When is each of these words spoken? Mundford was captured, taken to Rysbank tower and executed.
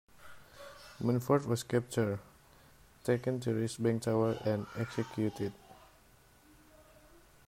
Mundford 0.99 1.45
was 1.45 1.61
captured, 1.61 2.17
taken 3.03 3.39
to 3.39 3.51
Rysbank 3.51 4.01
tower 4.01 4.35
and 4.43 4.65
executed. 4.75 5.53